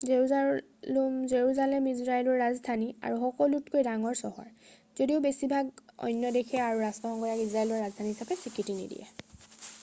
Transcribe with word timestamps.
Jerusalem 0.11 1.89
ইজৰাইলৰ 1.91 2.39
ৰাজধানী 2.43 2.87
আৰু 3.09 3.19
সকলোতকৈ 3.25 3.85
ডাঙৰ 3.89 4.17
চহৰ 4.23 4.49
যদিও 5.01 5.21
বেছিভাগ 5.27 5.85
অন্য 6.09 6.33
দেশে 6.39 6.65
আৰু 6.71 6.83
ৰাষ্ট্ৰসংঘই 6.87 7.31
ইয়াক 7.31 7.47
ইজৰাইলৰ 7.47 7.87
ৰাজধানী 7.87 8.13
হিচাপে 8.17 8.41
স্বীকৃতি 8.43 8.81
নিদিয়ে 8.81 9.09